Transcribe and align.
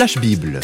Flash 0.00 0.16
Bible. 0.16 0.60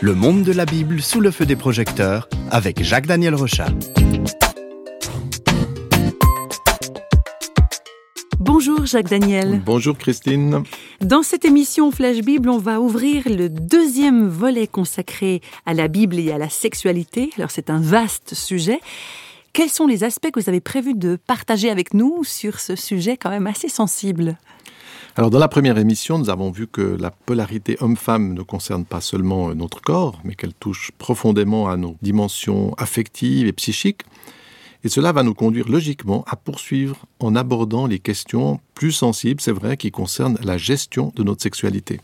Le 0.00 0.14
monde 0.14 0.44
de 0.44 0.52
la 0.52 0.64
Bible 0.64 1.02
sous 1.02 1.20
le 1.20 1.32
feu 1.32 1.46
des 1.46 1.56
projecteurs 1.56 2.28
avec 2.52 2.80
Jacques-Daniel 2.84 3.34
Rochat. 3.34 3.70
Bonjour 8.38 8.86
Jacques 8.86 9.08
Daniel. 9.08 9.60
Bonjour 9.66 9.98
Christine. 9.98 10.62
Dans 11.00 11.24
cette 11.24 11.44
émission 11.44 11.90
Flash 11.90 12.20
Bible, 12.20 12.48
on 12.48 12.58
va 12.58 12.80
ouvrir 12.80 13.24
le 13.26 13.48
deuxième 13.48 14.28
volet 14.28 14.68
consacré 14.68 15.40
à 15.66 15.74
la 15.74 15.88
Bible 15.88 16.20
et 16.20 16.30
à 16.30 16.38
la 16.38 16.48
sexualité. 16.48 17.30
Alors 17.36 17.50
c'est 17.50 17.68
un 17.68 17.80
vaste 17.80 18.36
sujet. 18.36 18.78
Quels 19.52 19.68
sont 19.68 19.88
les 19.88 20.04
aspects 20.04 20.30
que 20.30 20.38
vous 20.38 20.48
avez 20.48 20.60
prévu 20.60 20.94
de 20.94 21.16
partager 21.16 21.70
avec 21.70 21.92
nous 21.92 22.22
sur 22.22 22.60
ce 22.60 22.76
sujet 22.76 23.16
quand 23.16 23.30
même 23.30 23.48
assez 23.48 23.68
sensible? 23.68 24.38
Alors 25.16 25.30
dans 25.30 25.40
la 25.40 25.48
première 25.48 25.76
émission, 25.76 26.18
nous 26.18 26.30
avons 26.30 26.52
vu 26.52 26.68
que 26.68 26.80
la 26.80 27.10
polarité 27.10 27.76
homme-femme 27.80 28.32
ne 28.32 28.42
concerne 28.42 28.84
pas 28.84 29.00
seulement 29.00 29.52
notre 29.56 29.80
corps, 29.80 30.20
mais 30.22 30.36
qu'elle 30.36 30.54
touche 30.54 30.92
profondément 30.98 31.68
à 31.68 31.76
nos 31.76 31.96
dimensions 32.00 32.74
affectives 32.78 33.48
et 33.48 33.52
psychiques. 33.52 34.02
Et 34.82 34.88
cela 34.88 35.12
va 35.12 35.22
nous 35.22 35.34
conduire 35.34 35.68
logiquement 35.68 36.24
à 36.26 36.36
poursuivre 36.36 36.96
en 37.18 37.36
abordant 37.36 37.86
les 37.86 37.98
questions 37.98 38.60
plus 38.74 38.92
sensibles, 38.92 39.40
c'est 39.40 39.52
vrai, 39.52 39.76
qui 39.76 39.90
concernent 39.90 40.38
la 40.42 40.56
gestion 40.56 41.12
de 41.16 41.22
notre 41.22 41.42
sexualité. 41.42 42.00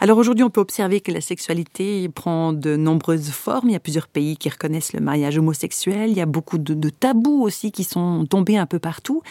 Alors 0.00 0.16
aujourd'hui, 0.16 0.42
on 0.42 0.48
peut 0.48 0.60
observer 0.60 1.00
que 1.02 1.12
la 1.12 1.20
sexualité 1.20 2.08
prend 2.08 2.54
de 2.54 2.76
nombreuses 2.76 3.30
formes. 3.30 3.68
Il 3.68 3.72
y 3.72 3.76
a 3.76 3.80
plusieurs 3.80 4.08
pays 4.08 4.38
qui 4.38 4.48
reconnaissent 4.48 4.94
le 4.94 5.00
mariage 5.00 5.36
homosexuel. 5.36 6.10
Il 6.10 6.16
y 6.16 6.22
a 6.22 6.26
beaucoup 6.26 6.58
de, 6.58 6.88
tabous 6.88 7.42
aussi 7.42 7.70
qui 7.70 7.84
sont 7.84 8.24
tombés 8.24 8.56
un 8.56 8.66
peu 8.66 8.78
partout. 8.78 9.22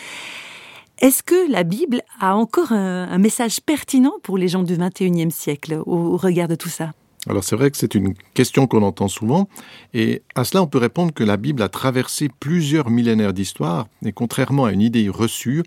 Est-ce 1.00 1.24
que 1.24 1.52
la 1.52 1.64
Bible 1.64 2.04
a 2.20 2.36
encore 2.36 2.72
un, 2.72 3.18
message 3.18 3.62
pertinent 3.62 4.14
pour 4.22 4.38
les 4.38 4.48
gens 4.48 4.64
du 4.64 4.76
21e 4.76 5.32
siècle 5.32 5.82
au 5.86 6.18
regard 6.18 6.48
de 6.48 6.56
tout 6.56 6.70
ça? 6.70 6.92
Alors 7.30 7.44
c'est 7.44 7.56
vrai 7.56 7.72
que 7.72 7.78
c'est 7.78 7.96
une 7.96 8.14
question 8.34 8.68
qu'on 8.68 8.84
entend 8.84 9.08
souvent, 9.08 9.50
et 9.94 10.22
à 10.36 10.44
cela 10.44 10.64
on 10.64 10.68
peut 10.68 10.78
répondre 10.78 11.14
que 11.14 11.24
la 11.24 11.38
Bible 11.38 11.62
a 11.62 11.70
traversé 11.70 12.30
plusieurs 12.40 12.90
millénaires 12.90 13.34
d'histoire, 13.34 13.88
et 14.04 14.12
contrairement 14.12 14.66
à 14.66 14.72
une 14.72 14.82
idée 14.82 15.10
reçue, 15.10 15.64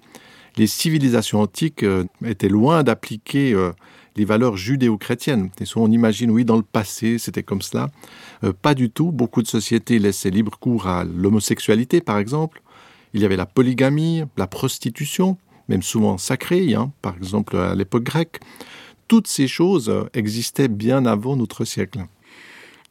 les 0.56 0.66
civilisations 0.66 1.40
antiques 1.40 1.82
euh, 1.82 2.04
étaient 2.24 2.48
loin 2.48 2.82
d'appliquer 2.82 3.52
euh, 3.54 3.70
les 4.16 4.24
valeurs 4.24 4.56
judéo-chrétiennes. 4.56 5.50
Et 5.60 5.64
souvent 5.64 5.86
on 5.86 5.92
imagine, 5.92 6.30
oui, 6.30 6.44
dans 6.44 6.56
le 6.56 6.62
passé 6.62 7.18
c'était 7.18 7.44
comme 7.44 7.62
cela. 7.62 7.90
Euh, 8.44 8.52
pas 8.52 8.74
du 8.74 8.90
tout, 8.90 9.12
beaucoup 9.12 9.42
de 9.42 9.46
sociétés 9.46 9.98
laissaient 9.98 10.30
libre 10.30 10.58
cours 10.58 10.86
à 10.88 11.04
l'homosexualité 11.04 12.00
par 12.00 12.18
exemple. 12.18 12.62
Il 13.14 13.22
y 13.22 13.24
avait 13.24 13.36
la 13.36 13.46
polygamie, 13.46 14.24
la 14.36 14.46
prostitution, 14.46 15.38
même 15.68 15.82
souvent 15.82 16.18
sacrée, 16.18 16.74
hein, 16.74 16.92
par 17.02 17.16
exemple 17.16 17.56
à 17.56 17.74
l'époque 17.74 18.04
grecque 18.04 18.40
toutes 19.08 19.26
ces 19.26 19.48
choses 19.48 19.92
existaient 20.14 20.68
bien 20.68 21.06
avant 21.06 21.36
notre 21.36 21.64
siècle. 21.64 22.00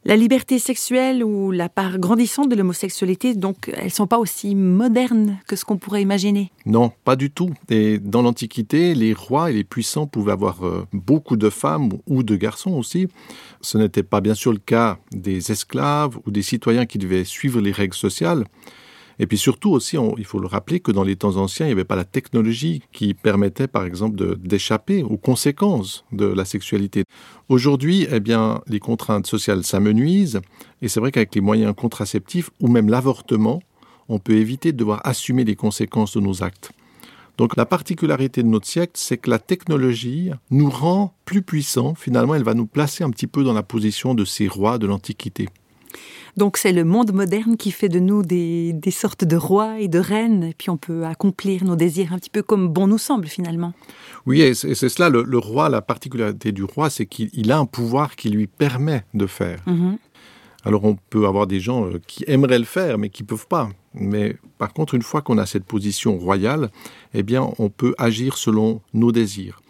La 0.04 0.16
liberté 0.16 0.60
sexuelle 0.60 1.24
ou 1.24 1.50
la 1.50 1.68
part 1.68 1.98
grandissante 1.98 2.48
de 2.48 2.54
l'homosexualité, 2.54 3.34
donc, 3.34 3.70
elles 3.74 3.90
sont 3.90 4.06
pas 4.06 4.18
aussi 4.18 4.54
modernes 4.54 5.38
que 5.48 5.56
ce 5.56 5.64
qu'on 5.64 5.76
pourrait 5.76 6.02
imaginer. 6.02 6.52
Non, 6.66 6.92
pas 7.04 7.16
du 7.16 7.30
tout. 7.30 7.50
Et 7.68 7.98
dans 7.98 8.22
l'Antiquité, 8.22 8.94
les 8.94 9.12
rois 9.12 9.50
et 9.50 9.54
les 9.54 9.64
puissants 9.64 10.06
pouvaient 10.06 10.32
avoir 10.32 10.64
euh, 10.64 10.86
beaucoup 10.92 11.36
de 11.36 11.50
femmes 11.50 11.90
ou 12.06 12.22
de 12.22 12.36
garçons 12.36 12.72
aussi. 12.72 13.08
Ce 13.60 13.76
n'était 13.76 14.04
pas 14.04 14.20
bien 14.20 14.34
sûr 14.34 14.52
le 14.52 14.58
cas 14.58 14.98
des 15.10 15.50
esclaves 15.50 16.16
ou 16.24 16.30
des 16.30 16.42
citoyens 16.42 16.86
qui 16.86 16.98
devaient 16.98 17.24
suivre 17.24 17.60
les 17.60 17.72
règles 17.72 17.96
sociales. 17.96 18.44
Et 19.18 19.26
puis 19.26 19.38
surtout 19.38 19.70
aussi, 19.70 19.96
il 20.16 20.24
faut 20.24 20.38
le 20.38 20.46
rappeler 20.46 20.80
que 20.80 20.92
dans 20.92 21.02
les 21.02 21.16
temps 21.16 21.36
anciens, 21.36 21.66
il 21.66 21.70
n'y 21.70 21.72
avait 21.72 21.84
pas 21.84 21.96
la 21.96 22.04
technologie 22.04 22.82
qui 22.92 23.14
permettait, 23.14 23.66
par 23.66 23.84
exemple, 23.84 24.36
d'échapper 24.38 25.02
aux 25.02 25.16
conséquences 25.16 26.04
de 26.12 26.26
la 26.26 26.44
sexualité. 26.44 27.04
Aujourd'hui, 27.48 28.06
eh 28.10 28.20
bien, 28.20 28.60
les 28.68 28.78
contraintes 28.78 29.26
sociales 29.26 29.64
s'amenuisent, 29.64 30.40
et 30.82 30.88
c'est 30.88 31.00
vrai 31.00 31.10
qu'avec 31.10 31.34
les 31.34 31.40
moyens 31.40 31.74
contraceptifs 31.76 32.50
ou 32.60 32.68
même 32.68 32.88
l'avortement, 32.88 33.60
on 34.08 34.18
peut 34.18 34.36
éviter 34.36 34.72
de 34.72 34.76
devoir 34.76 35.00
assumer 35.04 35.44
les 35.44 35.56
conséquences 35.56 36.14
de 36.14 36.20
nos 36.20 36.42
actes. 36.42 36.70
Donc 37.36 37.56
la 37.56 37.66
particularité 37.66 38.42
de 38.42 38.48
notre 38.48 38.66
siècle, 38.66 38.92
c'est 38.94 39.16
que 39.16 39.30
la 39.30 39.38
technologie 39.38 40.30
nous 40.50 40.70
rend 40.70 41.14
plus 41.24 41.42
puissants. 41.42 41.94
Finalement, 41.94 42.34
elle 42.34 42.42
va 42.42 42.54
nous 42.54 42.66
placer 42.66 43.04
un 43.04 43.10
petit 43.10 43.28
peu 43.28 43.44
dans 43.44 43.52
la 43.52 43.62
position 43.62 44.14
de 44.14 44.24
ces 44.24 44.48
rois 44.48 44.78
de 44.78 44.88
l'Antiquité. 44.88 45.48
Donc 46.38 46.56
c'est 46.56 46.70
le 46.70 46.84
monde 46.84 47.12
moderne 47.12 47.56
qui 47.56 47.72
fait 47.72 47.88
de 47.88 47.98
nous 47.98 48.22
des, 48.22 48.72
sortes 48.92 49.24
de 49.24 49.34
rois 49.34 49.80
et 49.80 49.88
de 49.88 49.98
reines, 49.98 50.44
et 50.44 50.54
puis 50.56 50.70
on 50.70 50.76
peut 50.76 51.04
accomplir 51.04 51.64
nos 51.64 51.74
désirs 51.74 52.12
un 52.12 52.18
petit 52.18 52.30
peu 52.30 52.44
comme 52.44 52.68
bon 52.68 52.86
nous 52.86 52.96
semble 52.96 53.26
finalement. 53.26 53.72
Oui, 54.24 54.42
et 54.42 54.54
c'est 54.54 54.88
cela, 54.88 55.08
le, 55.08 55.38
roi, 55.38 55.68
la 55.68 55.82
particularité 55.82 56.52
du 56.52 56.62
roi, 56.62 56.90
c'est 56.90 57.06
qu'il 57.06 57.50
a 57.50 57.58
un 57.58 57.66
pouvoir 57.66 58.14
qui 58.14 58.30
lui 58.30 58.46
permet 58.46 59.04
de 59.14 59.26
faire. 59.26 59.58
Mhm. 59.66 59.98
Alors 60.64 60.84
on 60.84 60.96
peut 61.10 61.26
avoir 61.26 61.48
des 61.48 61.58
gens 61.58 61.86
euh, 61.86 62.00
qui 62.06 62.22
aimeraient 62.28 62.60
le 62.60 62.64
faire, 62.64 62.98
mais 62.98 63.08
qui 63.08 63.24
ne 63.24 63.26
peuvent 63.26 63.48
pas. 63.48 63.68
Mais 63.94 64.36
par 64.58 64.72
contre, 64.72 64.94
une 64.94 65.02
fois 65.02 65.22
qu'on 65.22 65.38
a 65.38 65.46
cette 65.46 65.64
position 65.64 66.18
royale, 66.18 66.70
eh 67.14 67.24
bien, 67.24 67.50
on 67.58 67.68
peut 67.68 67.96
agir 67.98 68.38
selon 68.38 68.80
nos 68.94 69.10
désirs. 69.10 69.60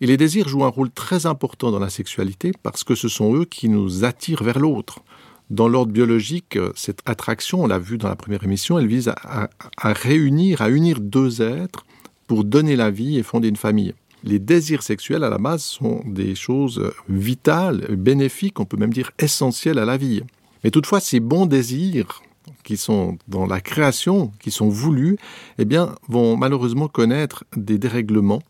Et 0.00 0.06
les 0.06 0.16
désirs 0.16 0.48
jouent 0.48 0.64
un 0.64 0.68
rôle 0.68 0.90
très 0.90 1.26
important 1.26 1.70
dans 1.70 1.78
la 1.78 1.90
sexualité 1.90 2.52
parce 2.62 2.84
que 2.84 2.94
ce 2.94 3.08
sont 3.08 3.34
eux 3.34 3.44
qui 3.44 3.68
nous 3.68 4.04
attirent 4.04 4.42
vers 4.42 4.58
l'autre. 4.58 5.00
Dans 5.48 5.68
l'ordre 5.68 5.92
biologique, 5.92 6.58
cette 6.74 7.00
attraction, 7.06 7.62
on 7.62 7.66
l'a 7.68 7.78
vu 7.78 7.98
dans 7.98 8.08
la 8.08 8.16
première 8.16 8.42
émission, 8.42 8.80
elle 8.80 8.88
vise 8.88 9.08
à, 9.08 9.48
réunir, 9.78 10.60
à 10.60 10.70
unir 10.70 10.98
deux 11.00 11.40
êtres 11.40 11.86
pour 12.26 12.42
donner 12.42 12.74
la 12.74 12.90
vie 12.90 13.16
et 13.16 13.22
fonder 13.22 13.48
une 13.48 13.56
famille. 13.56 13.94
Les 14.24 14.40
désirs 14.40 14.82
sexuels, 14.82 15.22
à 15.22 15.30
la 15.30 15.38
base, 15.38 15.62
sont 15.62 16.02
des 16.04 16.34
choses 16.34 16.92
vitales, 17.08 17.86
bénéfiques, 17.96 18.58
on 18.58 18.64
peut 18.64 18.76
même 18.76 18.92
dire 18.92 19.12
essentielles 19.20 19.78
à 19.78 19.84
la 19.84 19.96
vie. 19.96 20.22
Mais 20.64 20.72
toutefois, 20.72 20.98
ces 20.98 21.20
bons 21.20 21.46
désirs 21.46 22.22
qui 22.64 22.76
sont 22.76 23.16
dans 23.28 23.46
la 23.46 23.60
création, 23.60 24.32
qui 24.40 24.50
sont 24.50 24.68
voulus, 24.68 25.16
eh 25.58 25.64
bien, 25.64 25.94
vont 26.08 26.36
malheureusement 26.36 26.88
connaître 26.88 27.44
des 27.56 27.78
dérèglements 27.78 28.42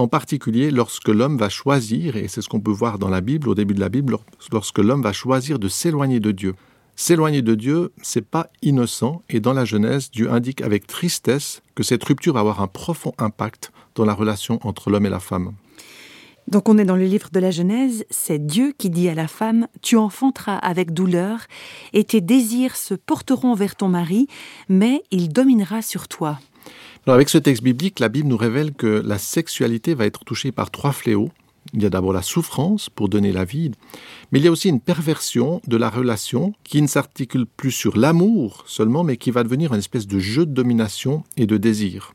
en 0.00 0.08
particulier 0.08 0.70
lorsque 0.70 1.08
l'homme 1.08 1.36
va 1.36 1.48
choisir, 1.48 2.16
et 2.16 2.28
c'est 2.28 2.42
ce 2.42 2.48
qu'on 2.48 2.60
peut 2.60 2.70
voir 2.70 2.98
dans 2.98 3.08
la 3.08 3.20
Bible, 3.20 3.48
au 3.48 3.54
début 3.54 3.74
de 3.74 3.80
la 3.80 3.88
Bible, 3.88 4.16
lorsque 4.52 4.78
l'homme 4.78 5.02
va 5.02 5.12
choisir 5.12 5.58
de 5.58 5.68
s'éloigner 5.68 6.20
de 6.20 6.32
Dieu. 6.32 6.54
S'éloigner 6.96 7.42
de 7.42 7.54
Dieu, 7.54 7.92
c'est 8.02 8.26
pas 8.26 8.50
innocent, 8.62 9.22
et 9.28 9.40
dans 9.40 9.52
la 9.52 9.64
Genèse, 9.64 10.10
Dieu 10.10 10.30
indique 10.32 10.62
avec 10.62 10.86
tristesse 10.86 11.62
que 11.74 11.82
cette 11.82 12.02
rupture 12.04 12.34
va 12.34 12.40
avoir 12.40 12.60
un 12.60 12.66
profond 12.66 13.12
impact 13.18 13.72
dans 13.94 14.04
la 14.04 14.14
relation 14.14 14.58
entre 14.62 14.90
l'homme 14.90 15.06
et 15.06 15.10
la 15.10 15.20
femme. 15.20 15.52
Donc 16.48 16.68
on 16.68 16.78
est 16.78 16.84
dans 16.84 16.96
le 16.96 17.04
livre 17.04 17.28
de 17.30 17.40
la 17.40 17.50
Genèse, 17.50 18.04
c'est 18.08 18.44
Dieu 18.44 18.72
qui 18.76 18.88
dit 18.88 19.08
à 19.08 19.14
la 19.14 19.28
femme, 19.28 19.68
Tu 19.82 19.96
enfanteras 19.96 20.56
avec 20.56 20.92
douleur, 20.92 21.40
et 21.92 22.04
tes 22.04 22.22
désirs 22.22 22.74
se 22.74 22.94
porteront 22.94 23.54
vers 23.54 23.76
ton 23.76 23.88
mari, 23.88 24.28
mais 24.68 25.02
il 25.10 25.28
dominera 25.28 25.82
sur 25.82 26.08
toi 26.08 26.38
avec 27.06 27.28
ce 27.28 27.38
texte 27.38 27.62
biblique, 27.62 28.00
la 28.00 28.08
Bible 28.08 28.28
nous 28.28 28.36
révèle 28.36 28.72
que 28.72 29.02
la 29.04 29.18
sexualité 29.18 29.94
va 29.94 30.06
être 30.06 30.24
touchée 30.24 30.52
par 30.52 30.70
trois 30.70 30.92
fléaux. 30.92 31.30
Il 31.74 31.82
y 31.82 31.86
a 31.86 31.90
d'abord 31.90 32.12
la 32.12 32.22
souffrance 32.22 32.88
pour 32.88 33.08
donner 33.08 33.32
la 33.32 33.44
vie, 33.44 33.72
mais 34.32 34.38
il 34.38 34.44
y 34.44 34.48
a 34.48 34.50
aussi 34.50 34.68
une 34.68 34.80
perversion 34.80 35.60
de 35.66 35.76
la 35.76 35.90
relation 35.90 36.54
qui 36.64 36.80
ne 36.80 36.86
s'articule 36.86 37.46
plus 37.46 37.72
sur 37.72 37.96
l'amour 37.96 38.64
seulement, 38.66 39.04
mais 39.04 39.16
qui 39.18 39.30
va 39.30 39.42
devenir 39.42 39.72
une 39.72 39.78
espèce 39.78 40.06
de 40.06 40.18
jeu 40.18 40.46
de 40.46 40.52
domination 40.52 41.24
et 41.36 41.46
de 41.46 41.56
désir. 41.58 42.14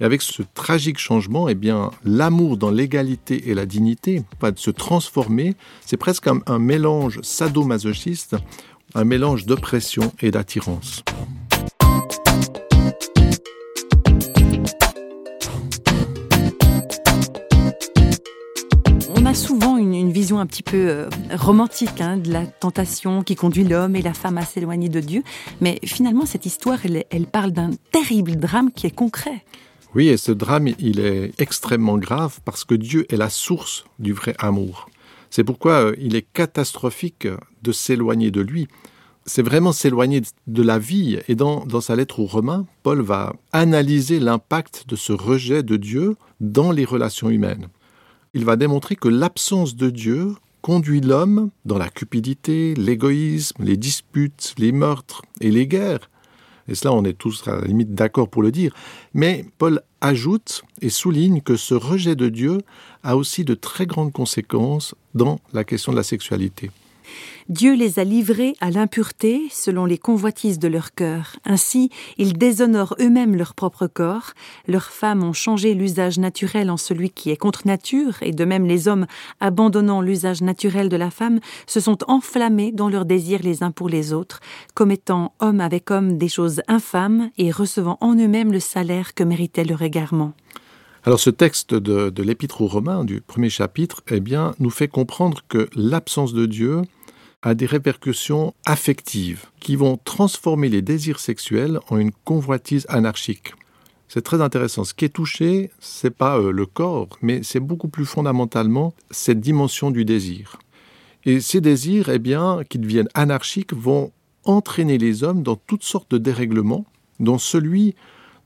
Et 0.00 0.04
avec 0.04 0.22
ce 0.22 0.42
tragique 0.42 0.98
changement, 0.98 1.48
eh 1.48 1.54
bien, 1.54 1.92
l'amour 2.04 2.56
dans 2.56 2.70
l'égalité 2.70 3.48
et 3.48 3.54
la 3.54 3.64
dignité 3.64 4.24
va 4.40 4.50
se 4.54 4.70
transformer. 4.70 5.54
C'est 5.86 5.96
presque 5.96 6.26
un, 6.26 6.40
un 6.46 6.58
mélange 6.58 7.20
sadomasochiste, 7.22 8.36
un 8.94 9.04
mélange 9.04 9.46
d'oppression 9.46 10.12
et 10.20 10.30
d'attirance. 10.30 11.04
Vision 20.24 20.38
un 20.38 20.46
petit 20.46 20.62
peu 20.62 20.88
euh, 20.88 21.08
romantique 21.32 22.00
hein, 22.00 22.16
de 22.16 22.32
la 22.32 22.46
tentation 22.46 23.22
qui 23.22 23.36
conduit 23.36 23.62
l'homme 23.62 23.94
et 23.94 24.00
la 24.00 24.14
femme 24.14 24.38
à 24.38 24.46
s'éloigner 24.46 24.88
de 24.88 25.00
Dieu. 25.00 25.22
Mais 25.60 25.78
finalement, 25.84 26.24
cette 26.24 26.46
histoire, 26.46 26.78
elle, 27.10 27.26
parle 27.26 27.50
d'un 27.50 27.72
terrible 27.92 28.36
drame 28.36 28.72
qui 28.72 28.86
est 28.86 28.94
concret. 28.94 29.44
Oui, 29.94 30.08
et 30.08 30.16
ce 30.16 30.32
drame, 30.32 30.68
il 30.78 31.00
est 31.00 31.38
extrêmement 31.38 31.98
grave 31.98 32.38
parce 32.46 32.64
que 32.64 32.74
Dieu 32.74 33.04
est 33.12 33.18
la 33.18 33.28
source 33.28 33.84
du 33.98 34.14
vrai 34.14 34.34
amour. 34.38 34.88
C'est 35.28 35.44
pourquoi 35.44 35.72
euh, 35.72 35.94
il 36.00 36.16
est 36.16 36.26
catastrophique 36.32 37.28
de 37.62 37.72
s'éloigner 37.72 38.30
de 38.30 38.40
lui. 38.40 38.66
C'est 39.26 39.42
vraiment 39.42 39.72
s'éloigner 39.72 40.22
de 40.46 40.62
la 40.62 40.78
vie. 40.78 41.18
Et 41.28 41.34
dans 41.34 41.80
sa 41.82 41.96
lettre 41.96 42.20
aux 42.20 42.26
Romains, 42.26 42.64
Paul 42.82 43.02
va 43.02 43.34
analyser 43.52 44.20
l'impact 44.20 44.84
de 44.88 44.96
ce 44.96 45.12
rejet 45.12 45.62
de 45.62 45.76
Dieu 45.76 46.16
dans 46.40 46.72
les 46.72 46.86
relations 46.86 47.28
humaines 47.28 47.68
il 48.34 48.44
va 48.44 48.56
démontrer 48.56 48.96
que 48.96 49.08
l'absence 49.08 49.76
de 49.76 49.90
Dieu 49.90 50.34
conduit 50.60 51.00
l'homme 51.00 51.50
dans 51.64 51.78
la 51.78 51.88
cupidité, 51.88 52.74
l'égoïsme, 52.74 53.62
les 53.62 53.76
disputes, 53.76 54.54
les 54.58 54.72
meurtres 54.72 55.22
et 55.40 55.50
les 55.50 55.66
guerres. 55.66 56.10
Et 56.66 56.74
cela, 56.74 56.92
on 56.94 57.04
est 57.04 57.16
tous 57.16 57.46
à 57.46 57.56
la 57.56 57.66
limite 57.66 57.94
d'accord 57.94 58.28
pour 58.28 58.42
le 58.42 58.50
dire. 58.50 58.74
Mais 59.12 59.44
Paul 59.58 59.82
ajoute 60.00 60.62
et 60.80 60.88
souligne 60.88 61.42
que 61.42 61.56
ce 61.56 61.74
rejet 61.74 62.16
de 62.16 62.28
Dieu 62.28 62.58
a 63.02 63.16
aussi 63.16 63.44
de 63.44 63.54
très 63.54 63.86
grandes 63.86 64.12
conséquences 64.12 64.94
dans 65.14 65.38
la 65.52 65.64
question 65.64 65.92
de 65.92 65.96
la 65.98 66.02
sexualité. 66.02 66.70
Dieu 67.48 67.74
les 67.74 67.98
a 67.98 68.04
livrés 68.04 68.54
à 68.60 68.70
l'impureté 68.70 69.42
selon 69.50 69.84
les 69.84 69.98
convoitises 69.98 70.58
de 70.58 70.68
leur 70.68 70.94
cœur. 70.94 71.36
Ainsi, 71.44 71.90
ils 72.18 72.38
déshonorent 72.38 72.96
eux-mêmes 73.00 73.36
leur 73.36 73.54
propre 73.54 73.86
corps. 73.86 74.32
Leurs 74.66 74.90
femmes 74.90 75.22
ont 75.22 75.32
changé 75.32 75.74
l'usage 75.74 76.18
naturel 76.18 76.70
en 76.70 76.76
celui 76.76 77.10
qui 77.10 77.30
est 77.30 77.36
contre 77.36 77.66
nature, 77.66 78.14
et 78.22 78.32
de 78.32 78.44
même 78.44 78.66
les 78.66 78.88
hommes, 78.88 79.06
abandonnant 79.40 80.00
l'usage 80.00 80.42
naturel 80.42 80.88
de 80.88 80.96
la 80.96 81.10
femme, 81.10 81.40
se 81.66 81.80
sont 81.80 81.98
enflammés 82.08 82.72
dans 82.72 82.88
leurs 82.88 83.04
désirs 83.04 83.42
les 83.42 83.62
uns 83.62 83.70
pour 83.70 83.88
les 83.88 84.12
autres, 84.12 84.40
commettant 84.74 85.32
homme 85.40 85.60
avec 85.60 85.90
homme 85.90 86.18
des 86.18 86.28
choses 86.28 86.62
infâmes 86.68 87.30
et 87.38 87.50
recevant 87.50 87.98
en 88.00 88.14
eux-mêmes 88.14 88.52
le 88.52 88.60
salaire 88.60 89.14
que 89.14 89.24
méritait 89.24 89.64
leur 89.64 89.82
égarement. 89.82 90.32
Alors 91.06 91.20
ce 91.20 91.28
texte 91.28 91.74
de, 91.74 92.22
l'Épître 92.22 92.62
aux 92.62 92.66
Romains 92.66 93.04
du 93.04 93.20
premier 93.20 93.50
chapitre, 93.50 94.02
eh 94.10 94.22
nous 94.58 94.70
fait 94.70 94.88
comprendre 94.88 95.42
que 95.48 95.68
l'absence 95.74 96.32
de 96.32 96.46
Dieu 96.46 96.80
a 97.44 97.54
des 97.54 97.66
répercussions 97.66 98.54
affectives 98.64 99.44
qui 99.60 99.76
vont 99.76 99.98
transformer 100.02 100.70
les 100.70 100.80
désirs 100.80 101.20
sexuels 101.20 101.78
en 101.90 101.98
une 101.98 102.10
convoitise 102.24 102.86
anarchique. 102.88 103.52
C'est 104.08 104.22
très 104.22 104.40
intéressant. 104.40 104.84
Ce 104.84 104.94
qui 104.94 105.04
est 105.04 105.10
touché, 105.10 105.70
c'est 105.78 106.10
pas 106.10 106.38
euh, 106.38 106.50
le 106.50 106.64
corps, 106.64 107.08
mais 107.20 107.42
c'est 107.42 107.60
beaucoup 107.60 107.88
plus 107.88 108.06
fondamentalement 108.06 108.94
cette 109.10 109.40
dimension 109.40 109.90
du 109.90 110.06
désir. 110.06 110.58
Et 111.26 111.40
ces 111.40 111.60
désirs, 111.60 112.08
eh 112.08 112.18
bien, 112.18 112.60
qui 112.68 112.78
deviennent 112.78 113.08
anarchiques, 113.12 113.74
vont 113.74 114.10
entraîner 114.44 114.96
les 114.96 115.22
hommes 115.22 115.42
dans 115.42 115.56
toutes 115.56 115.84
sortes 115.84 116.10
de 116.10 116.18
dérèglements, 116.18 116.86
dont 117.20 117.38
celui 117.38 117.94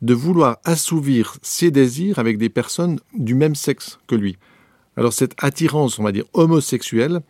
de 0.03 0.15
vouloir 0.15 0.59
assouvir 0.65 1.37
ses 1.43 1.71
désirs 1.71 2.19
avec 2.19 2.37
des 2.39 2.49
personnes 2.49 2.99
du 3.15 3.35
même 3.35 3.55
sexe 3.55 3.99
que 4.07 4.15
lui. 4.15 4.39
Alors 4.97 5.13
cette 5.13 5.35
attirance, 5.39 5.99
on 5.99 6.05
va 6.05 6.13
dire, 6.13 6.25
homosexuelle, 6.33 7.21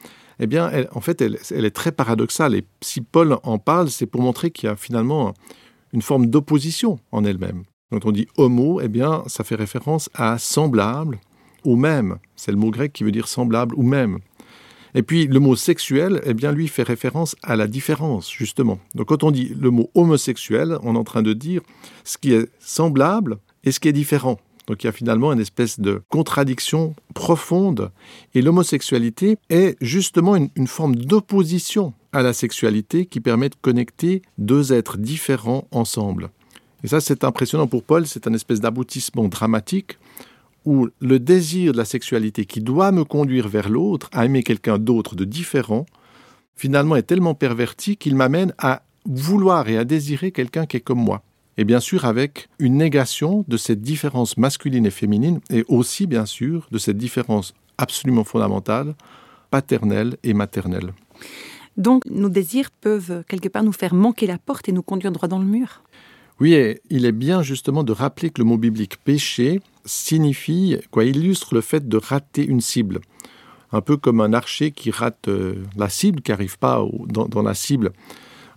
eh 0.40 0.46
bien, 0.46 0.70
en 0.92 1.00
fait, 1.00 1.20
elle, 1.20 1.64
est 1.64 1.74
très 1.74 1.92
paradoxale. 1.92 2.54
Et 2.54 2.64
si 2.80 3.00
Paul 3.00 3.38
en 3.42 3.58
parle, 3.58 3.90
c'est 3.90 4.06
pour 4.06 4.22
montrer 4.22 4.50
qu'il 4.50 4.68
y 4.68 4.72
a 4.72 4.76
finalement 4.76 5.34
une 5.92 6.02
forme 6.02 6.26
d'opposition 6.26 6.98
en 7.12 7.24
elle-même. 7.24 7.64
Quand 7.90 8.04
on 8.04 8.12
dit 8.12 8.28
homo, 8.36 8.80
eh 8.80 8.88
bien, 8.88 9.22
ça 9.26 9.44
fait 9.44 9.54
référence 9.54 10.10
à 10.14 10.38
semblable 10.38 11.18
ou 11.64 11.76
même. 11.76 12.18
C'est 12.36 12.52
le 12.52 12.58
mot 12.58 12.70
grec 12.70 12.92
qui 12.92 13.02
veut 13.02 13.10
dire 13.10 13.28
semblable 13.28 13.74
ou 13.74 13.82
même. 13.82 14.18
Et 14.94 15.02
puis 15.02 15.26
le 15.26 15.40
mot 15.40 15.56
sexuel, 15.56 16.20
eh 16.24 16.34
bien, 16.34 16.52
lui 16.52 16.68
fait 16.68 16.82
référence 16.82 17.36
à 17.42 17.56
la 17.56 17.66
différence, 17.66 18.30
justement. 18.30 18.78
Donc 18.94 19.08
quand 19.08 19.22
on 19.22 19.30
dit 19.30 19.54
le 19.58 19.70
mot 19.70 19.90
homosexuel, 19.94 20.78
on 20.82 20.94
est 20.94 20.98
en 20.98 21.04
train 21.04 21.22
de 21.22 21.32
dire 21.32 21.62
ce 22.04 22.18
qui 22.18 22.32
est 22.32 22.48
semblable 22.58 23.38
et 23.64 23.72
ce 23.72 23.80
qui 23.80 23.88
est 23.88 23.92
différent. 23.92 24.38
Donc 24.68 24.84
il 24.84 24.86
y 24.86 24.90
a 24.90 24.92
finalement 24.92 25.32
une 25.32 25.40
espèce 25.40 25.80
de 25.80 26.02
contradiction 26.10 26.94
profonde. 27.14 27.90
Et 28.34 28.42
l'homosexualité 28.42 29.38
est 29.48 29.76
justement 29.80 30.36
une, 30.36 30.66
forme 30.66 30.94
d'opposition 30.94 31.94
à 32.12 32.22
la 32.22 32.34
sexualité 32.34 33.06
qui 33.06 33.20
permet 33.20 33.48
de 33.48 33.54
connecter 33.60 34.22
deux 34.36 34.74
êtres 34.74 34.98
différents 34.98 35.66
ensemble. 35.72 36.28
Et 36.84 36.88
ça, 36.88 37.00
c'est 37.00 37.24
impressionnant 37.24 37.66
pour 37.66 37.82
Paul, 37.82 38.06
c'est 38.06 38.26
un 38.28 38.34
espèce 38.34 38.60
d'aboutissement 38.60 39.26
dramatique 39.28 39.98
où 40.66 40.88
le 41.00 41.18
désir 41.18 41.72
de 41.72 41.78
la 41.78 41.86
sexualité 41.86 42.44
qui 42.44 42.60
doit 42.60 42.92
me 42.92 43.04
conduire 43.04 43.48
vers 43.48 43.70
l'autre, 43.70 44.10
à 44.12 44.26
aimer 44.26 44.42
quelqu'un 44.42 44.76
d'autre 44.76 45.16
de 45.16 45.24
différent, 45.24 45.86
finalement 46.56 46.96
est 46.96 47.02
tellement 47.04 47.34
perverti 47.34 47.96
qu'il 47.96 48.14
m'amène 48.14 48.52
à 48.58 48.82
vouloir 49.06 49.66
et 49.70 49.78
à 49.78 49.84
désirer 49.84 50.30
quelqu'un 50.30 50.66
qui 50.66 50.76
est 50.76 50.80
comme 50.80 51.02
moi 51.02 51.22
et 51.58 51.64
bien 51.64 51.80
sûr 51.80 52.04
avec 52.04 52.48
une 52.60 52.76
négation 52.76 53.44
de 53.48 53.56
cette 53.56 53.82
différence 53.82 54.38
masculine 54.38 54.86
et 54.86 54.90
féminine, 54.90 55.40
et 55.50 55.64
aussi 55.66 56.06
bien 56.06 56.24
sûr 56.24 56.68
de 56.70 56.78
cette 56.78 56.96
différence 56.96 57.52
absolument 57.76 58.24
fondamentale, 58.24 58.94
paternelle 59.50 60.16
et 60.22 60.34
maternelle. 60.34 60.92
Donc 61.76 62.04
nos 62.06 62.28
désirs 62.28 62.70
peuvent 62.70 63.24
quelque 63.28 63.48
part 63.48 63.64
nous 63.64 63.72
faire 63.72 63.92
manquer 63.92 64.26
la 64.26 64.38
porte 64.38 64.68
et 64.68 64.72
nous 64.72 64.82
conduire 64.82 65.10
droit 65.10 65.28
dans 65.28 65.40
le 65.40 65.44
mur 65.44 65.82
Oui, 66.38 66.54
et 66.54 66.80
il 66.90 67.04
est 67.04 67.12
bien 67.12 67.42
justement 67.42 67.82
de 67.82 67.92
rappeler 67.92 68.30
que 68.30 68.40
le 68.40 68.44
mot 68.44 68.56
biblique 68.56 68.96
péché 69.02 69.60
signifie, 69.84 70.76
quoi, 70.92 71.04
illustre 71.04 71.54
le 71.54 71.60
fait 71.60 71.88
de 71.88 71.96
rater 71.96 72.44
une 72.44 72.60
cible. 72.60 73.00
Un 73.72 73.80
peu 73.80 73.96
comme 73.96 74.20
un 74.20 74.32
archer 74.32 74.70
qui 74.70 74.90
rate 74.92 75.28
euh, 75.28 75.64
la 75.76 75.88
cible, 75.88 76.22
qui 76.22 76.30
n'arrive 76.30 76.58
pas 76.58 76.82
dans 77.08 77.42
la 77.42 77.54
cible. 77.54 77.92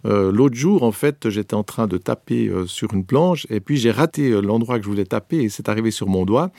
Euh, 0.06 0.31
l'autre 0.31 0.56
jour, 0.56 0.83
en 0.83 0.92
fait, 0.92 1.30
j'étais 1.30 1.53
en 1.53 1.63
train 1.63 1.88
de 1.88 1.98
taper 1.98 2.48
euh, 2.48 2.65
sur 2.65 2.94
une 2.94 3.06
planche 3.06 3.45
et 3.50 3.59
puis 3.59 3.77
j'ai 3.77 3.92
raté 3.92 4.31
euh, 4.31 4.42
l'endroit 4.42 4.77
que 4.77 4.83
je 4.83 4.89
voulais 4.89 5.06
taper 5.06 5.38
et 5.38 5.50
c'est 5.50 5.69
arrivé 5.69 5.92
sur 5.92 6.07
mon 6.07 6.25
doigt. 6.25 6.51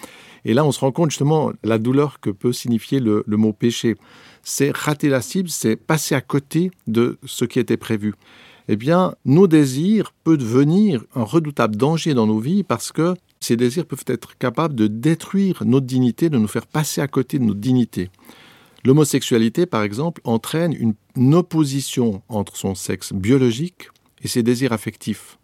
Et 0.44 0.54
là, 0.54 0.64
on 0.64 0.72
se 0.72 0.80
rend 0.80 0.92
compte 0.92 1.10
justement 1.10 1.52
la 1.64 1.78
douleur 1.78 2.20
que 2.20 2.30
peut 2.30 2.52
signifier 2.52 3.00
le, 3.00 3.24
le 3.26 3.36
mot 3.36 3.52
péché. 3.52 3.96
C'est 4.42 4.76
rater 4.76 5.08
la 5.08 5.22
cible, 5.22 5.48
c'est 5.48 5.76
passer 5.76 6.14
à 6.14 6.20
côté 6.20 6.70
de 6.86 7.18
ce 7.24 7.44
qui 7.44 7.58
était 7.58 7.76
prévu. 7.76 8.14
Eh 8.68 8.76
bien, 8.76 9.14
nos 9.24 9.48
désirs 9.48 10.12
peuvent 10.24 10.38
devenir 10.38 11.04
un 11.14 11.24
redoutable 11.24 11.76
danger 11.76 12.14
dans 12.14 12.26
nos 12.26 12.38
vies 12.38 12.62
parce 12.62 12.92
que 12.92 13.14
ces 13.40 13.56
désirs 13.56 13.86
peuvent 13.86 14.04
être 14.06 14.38
capables 14.38 14.74
de 14.74 14.86
détruire 14.86 15.62
notre 15.64 15.86
dignité, 15.86 16.30
de 16.30 16.38
nous 16.38 16.48
faire 16.48 16.66
passer 16.66 17.00
à 17.00 17.08
côté 17.08 17.40
de 17.40 17.44
notre 17.44 17.58
dignité. 17.58 18.08
L'homosexualité, 18.84 19.66
par 19.66 19.82
exemple, 19.82 20.20
entraîne 20.24 20.72
une 20.72 20.94
opposition 21.16 22.22
entre 22.28 22.56
son 22.56 22.74
sexe 22.74 23.12
biologique 23.12 23.88
et 24.22 24.28
ses 24.28 24.42
désirs 24.42 24.72
affectifs. 24.72 25.38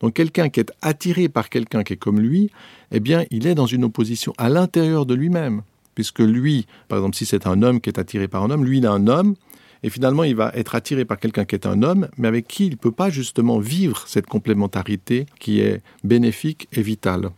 Donc 0.00 0.14
quelqu'un 0.14 0.48
qui 0.48 0.60
est 0.60 0.72
attiré 0.82 1.28
par 1.28 1.48
quelqu'un 1.48 1.82
qui 1.82 1.94
est 1.94 1.96
comme 1.96 2.20
lui, 2.20 2.50
eh 2.92 3.00
bien, 3.00 3.24
il 3.30 3.46
est 3.46 3.54
dans 3.54 3.66
une 3.66 3.84
opposition 3.84 4.32
à 4.38 4.48
l'intérieur 4.48 5.06
de 5.06 5.14
lui-même. 5.14 5.62
Puisque 5.94 6.20
lui, 6.20 6.66
par 6.86 6.98
exemple, 6.98 7.16
si 7.16 7.26
c'est 7.26 7.46
un 7.46 7.62
homme 7.62 7.80
qui 7.80 7.90
est 7.90 7.98
attiré 7.98 8.28
par 8.28 8.44
un 8.44 8.50
homme, 8.50 8.64
lui, 8.64 8.78
il 8.78 8.84
est 8.84 8.88
un 8.88 9.08
homme, 9.08 9.34
et 9.82 9.90
finalement, 9.90 10.24
il 10.24 10.34
va 10.34 10.52
être 10.54 10.74
attiré 10.74 11.04
par 11.04 11.18
quelqu'un 11.18 11.44
qui 11.44 11.54
est 11.54 11.66
un 11.66 11.82
homme, 11.82 12.08
mais 12.16 12.28
avec 12.28 12.46
qui 12.48 12.66
il 12.66 12.72
ne 12.72 12.76
peut 12.76 12.92
pas 12.92 13.10
justement 13.10 13.58
vivre 13.58 14.04
cette 14.06 14.26
complémentarité 14.26 15.26
qui 15.38 15.60
est 15.60 15.82
bénéfique 16.04 16.68
et 16.72 16.82
vitale. 16.82 17.30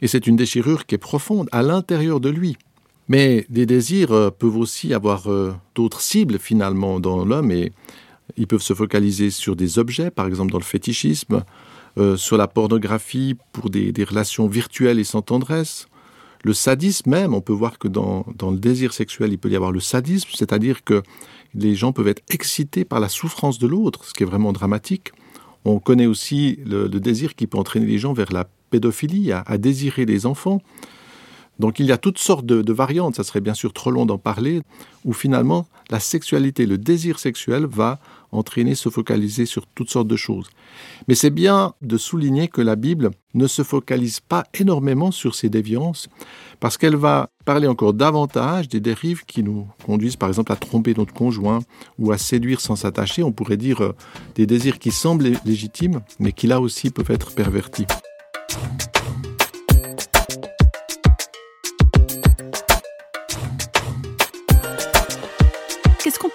Et 0.00 0.08
c'est 0.08 0.26
une 0.26 0.36
déchirure 0.36 0.84
qui 0.86 0.94
est 0.94 0.98
profonde 0.98 1.48
à 1.52 1.62
l'intérieur 1.62 2.20
de 2.20 2.28
lui. 2.28 2.56
Mais 3.08 3.46
des 3.48 3.66
désirs 3.66 4.12
euh, 4.12 4.30
peuvent 4.30 4.56
aussi 4.56 4.92
avoir 4.92 5.30
euh, 5.30 5.54
d'autres 5.74 6.00
cibles 6.00 6.38
finalement 6.38 6.98
dans 6.98 7.24
l'homme 7.24 7.50
et 7.50 7.72
ils 8.36 8.46
peuvent 8.46 8.62
se 8.62 8.74
focaliser 8.74 9.30
sur 9.30 9.54
des 9.54 9.78
objets, 9.78 10.10
par 10.10 10.26
exemple 10.26 10.50
dans 10.50 10.58
le 10.58 10.64
fétichisme, 10.64 11.44
euh, 11.98 12.16
sur 12.16 12.36
la 12.36 12.48
pornographie 12.48 13.36
pour 13.52 13.70
des, 13.70 13.92
relations 14.04 14.48
virtuelles 14.48 14.98
et 14.98 15.04
sans 15.04 15.22
tendresse. 15.22 15.86
Le 16.42 16.52
sadisme 16.52 17.10
même, 17.10 17.34
on 17.34 17.40
peut 17.40 17.52
voir 17.52 17.78
que 17.78 17.88
dans, 17.88 18.26
le 18.26 18.58
désir 18.58 18.92
sexuel, 18.92 19.32
il 19.32 19.38
peut 19.38 19.48
y 19.48 19.56
avoir 19.56 19.72
le 19.72 19.80
sadisme, 19.80 20.28
c'est-à-dire 20.34 20.84
que 20.84 21.02
les 21.54 21.74
gens 21.74 21.92
peuvent 21.92 22.08
être 22.08 22.22
excités 22.28 22.84
par 22.84 23.00
la 23.00 23.08
souffrance 23.08 23.58
de 23.58 23.66
l'autre, 23.66 24.04
ce 24.04 24.12
qui 24.12 24.24
est 24.24 24.26
vraiment 24.26 24.52
dramatique. 24.52 25.12
On 25.64 25.78
connaît 25.80 26.06
aussi 26.06 26.58
le, 26.64 26.88
désir 26.88 27.34
qui 27.34 27.46
peut 27.46 27.58
entraîner 27.58 27.86
les 27.86 27.98
gens 27.98 28.12
vers 28.12 28.32
la 28.32 28.48
pédophilie, 28.70 29.32
à 29.32 29.58
désirer 29.58 30.04
les 30.04 30.26
enfants. 30.26 30.60
Donc 31.58 31.78
il 31.78 31.86
y 31.86 31.92
a 31.92 31.98
toutes 31.98 32.18
sortes 32.18 32.44
de, 32.46 32.72
variantes, 32.72 33.16
ça 33.16 33.24
serait 33.24 33.40
bien 33.40 33.54
sûr 33.54 33.72
trop 33.72 33.90
long 33.90 34.06
d'en 34.06 34.18
parler, 34.18 34.62
où 35.04 35.12
finalement 35.12 35.66
la 35.90 36.00
sexualité, 36.00 36.66
le 36.66 36.78
désir 36.78 37.18
sexuel 37.18 37.66
va 37.66 37.98
entraîner, 38.32 38.74
se 38.74 38.88
focaliser 38.88 39.46
sur 39.46 39.66
toutes 39.66 39.88
sortes 39.88 40.08
de 40.08 40.16
choses. 40.16 40.48
Mais 41.08 41.14
c'est 41.14 41.30
bien 41.30 41.74
de 41.80 41.96
souligner 41.96 42.48
que 42.48 42.60
la 42.60 42.76
Bible 42.76 43.10
ne 43.34 43.46
se 43.46 43.62
focalise 43.62 44.20
pas 44.20 44.44
énormément 44.58 45.10
sur 45.10 45.34
ces 45.34 45.48
déviances, 45.48 46.08
parce 46.60 46.76
qu'elle 46.76 46.96
va 46.96 47.30
parler 47.44 47.68
encore 47.68 47.94
davantage 47.94 48.68
des 48.68 48.80
dérives 48.80 49.24
qui 49.24 49.42
nous 49.42 49.66
conduisent 49.84 50.16
par 50.16 50.28
exemple 50.28 50.52
à 50.52 50.56
tromper 50.56 50.94
notre 50.94 51.14
conjoint 51.14 51.60
ou 51.98 52.12
à 52.12 52.18
séduire 52.18 52.60
sans 52.60 52.76
s'attacher, 52.76 53.22
on 53.22 53.32
pourrait 53.32 53.56
dire 53.56 53.82
euh, 53.82 53.94
des 54.34 54.46
désirs 54.46 54.78
qui 54.78 54.90
semblent 54.90 55.30
légitimes, 55.44 56.00
mais 56.18 56.32
qui 56.32 56.46
là 56.46 56.60
aussi 56.60 56.90
peuvent 56.90 57.10
être 57.10 57.34
pervertis. 57.34 57.86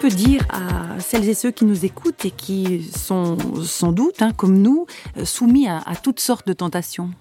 Peut 0.02 0.10
dire 0.10 0.44
à 0.50 1.00
celles 1.00 1.30
et 1.30 1.36
ceux 1.36 1.52
qui 1.52 1.64
nous 1.64 1.86
écoutent 1.86 2.26
et 2.26 2.32
qui 2.32 2.82
sont 2.82 3.38
sans 3.62 3.92
doute, 3.92 4.24
hein, 4.24 4.32
comme 4.36 4.60
nous, 4.60 4.88
euh, 5.18 5.26
soumis 5.26 5.68
à, 5.68 5.84
toutes 6.02 6.20
sortes 6.20 6.48
de 6.48 6.54
tentations 6.54 7.12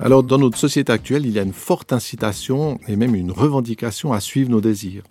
Alors, 0.00 0.24
dans 0.24 0.38
notre 0.38 0.58
société 0.58 0.90
actuelle, 0.90 1.26
il 1.26 1.32
y 1.32 1.38
a 1.38 1.42
une 1.42 1.52
forte 1.52 1.92
incitation 1.92 2.80
et 2.88 2.96
même 2.96 3.14
une 3.14 3.30
revendication 3.30 4.12
à 4.12 4.18
suivre 4.18 4.50
nos 4.50 4.60
désirs. 4.60 5.04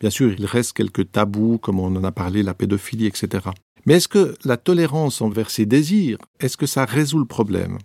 Bien 0.00 0.08
sûr, 0.08 0.32
il 0.32 0.46
reste 0.46 0.72
quelques 0.72 1.12
tabous, 1.12 1.58
comme 1.58 1.78
on 1.78 1.94
en 1.94 2.04
a 2.04 2.10
parlé, 2.10 2.42
la 2.42 2.54
pédophilie, 2.54 3.06
etc. 3.06 3.48
Mais 3.84 3.94
est-ce 3.94 4.08
que 4.08 4.34
la 4.46 4.56
tolérance 4.56 5.20
envers 5.20 5.50
ces 5.50 5.66
désirs, 5.66 6.16
est-ce 6.40 6.56
que 6.56 6.66
ça 6.66 6.86
résout 6.86 7.18
le 7.18 7.26
problème? 7.26 7.76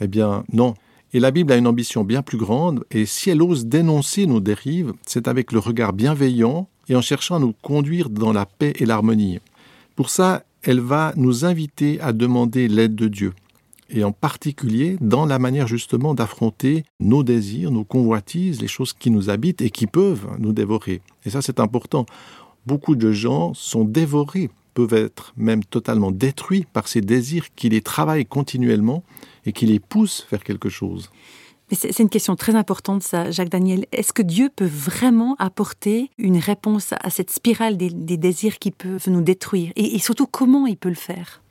Eh 0.00 0.06
bien, 0.06 0.44
non. 0.52 0.74
Et 1.12 1.18
la 1.18 1.32
Bible 1.32 1.50
a 1.50 1.56
une 1.56 1.66
ambition 1.66 2.04
bien 2.04 2.22
plus 2.22 2.38
grande, 2.38 2.84
et 2.92 3.06
si 3.06 3.30
elle 3.30 3.42
ose 3.42 3.66
dénoncer 3.66 4.26
nos 4.26 4.38
dérives, 4.38 4.92
c'est 5.04 5.26
avec 5.26 5.50
le 5.50 5.58
regard 5.58 5.92
bienveillant 5.92 6.68
et 6.90 6.96
en 6.96 7.00
cherchant 7.00 7.36
à 7.36 7.38
nous 7.38 7.54
conduire 7.62 8.10
dans 8.10 8.32
la 8.32 8.44
paix 8.44 8.74
et 8.78 8.84
l'harmonie. 8.84 9.38
Pour 9.94 10.10
ça, 10.10 10.42
elle 10.62 10.80
va 10.80 11.14
nous 11.16 11.46
inviter 11.46 12.00
à 12.00 12.12
demander 12.12 12.68
l'aide 12.68 12.96
de 12.96 13.08
Dieu, 13.08 13.32
et 13.88 14.04
en 14.04 14.12
particulier 14.12 14.96
dans 15.00 15.24
la 15.24 15.38
manière 15.38 15.68
justement 15.68 16.14
d'affronter 16.14 16.84
nos 16.98 17.22
désirs, 17.22 17.70
nos 17.70 17.84
convoitises, 17.84 18.60
les 18.60 18.68
choses 18.68 18.92
qui 18.92 19.10
nous 19.10 19.30
habitent 19.30 19.62
et 19.62 19.70
qui 19.70 19.86
peuvent 19.86 20.26
nous 20.38 20.52
dévorer. 20.52 21.00
Et 21.24 21.30
ça, 21.30 21.42
c'est 21.42 21.60
important. 21.60 22.06
Beaucoup 22.66 22.96
de 22.96 23.12
gens 23.12 23.54
sont 23.54 23.84
dévorés, 23.84 24.50
peuvent 24.74 24.94
être 24.94 25.32
même 25.36 25.64
totalement 25.64 26.10
détruits 26.10 26.66
par 26.72 26.88
ces 26.88 27.00
désirs 27.00 27.54
qui 27.54 27.68
les 27.68 27.82
travaillent 27.82 28.26
continuellement 28.26 29.02
et 29.46 29.52
qui 29.52 29.66
les 29.66 29.80
poussent 29.80 30.26
vers 30.30 30.42
quelque 30.44 30.68
chose. 30.68 31.10
Mais 31.70 31.76
c'est 31.76 32.02
une 32.02 32.08
question 32.08 32.34
très 32.34 32.56
importante, 32.56 33.02
ça, 33.02 33.30
Jacques 33.30 33.48
Daniel. 33.48 33.86
Est-ce 33.92 34.12
que 34.12 34.22
Dieu 34.22 34.50
peut 34.54 34.68
vraiment 34.70 35.36
apporter 35.38 36.10
une 36.18 36.36
réponse 36.36 36.92
à 37.00 37.10
cette 37.10 37.30
spirale 37.30 37.76
des, 37.76 37.90
désirs 37.90 38.58
qui 38.58 38.72
peuvent 38.72 39.08
nous 39.08 39.22
détruire? 39.22 39.72
Et, 39.76 39.98
surtout, 40.00 40.26
comment 40.26 40.66
il 40.66 40.76
peut 40.76 40.88
le 40.88 40.96
faire? 40.96 41.42